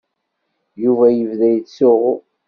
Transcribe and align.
Yuba 0.83 1.05
yebda 1.09 1.47
yettsuɣu. 1.53 2.13